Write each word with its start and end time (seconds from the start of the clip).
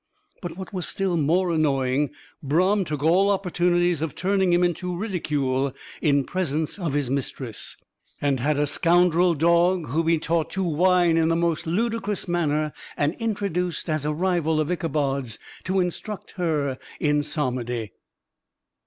But 0.41 0.57
what 0.57 0.73
was 0.73 0.87
still 0.87 1.15
more 1.15 1.51
annoying, 1.51 2.09
Brom 2.41 2.85
took 2.85 3.03
all 3.03 3.29
opportunities 3.29 4.01
of 4.01 4.15
turning 4.15 4.51
him 4.51 4.63
into 4.63 4.97
ridicule 4.97 5.75
in 6.01 6.23
presence 6.23 6.79
of 6.79 6.93
his 6.93 7.11
mistress, 7.11 7.77
and 8.19 8.39
had 8.39 8.57
a 8.57 8.65
scoundrel 8.65 9.35
dog 9.35 9.89
whom 9.89 10.07
he 10.07 10.17
taught 10.17 10.49
to 10.53 10.63
whine 10.63 11.17
in 11.17 11.27
the 11.27 11.35
most 11.35 11.67
ludicrous 11.67 12.27
manner, 12.27 12.73
and 12.97 13.13
introduced 13.19 13.87
as 13.91 14.03
a 14.03 14.11
rival 14.11 14.59
of 14.59 14.71
Ichabod's, 14.71 15.37
to 15.65 15.79
instruct 15.79 16.31
her 16.31 16.79
in 16.99 17.21
psalmody. 17.21 17.91